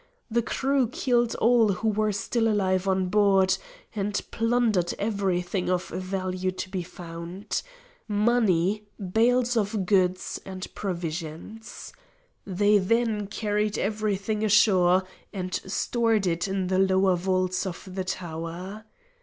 [0.31, 3.55] The crews killed all who were still alive on board,
[3.95, 7.61] and plundered everything of value to be found
[8.07, 11.93] money, bales of goods, and provisions.
[12.47, 18.85] They then carried everything ashore and stored it in the lower vaults of the tower.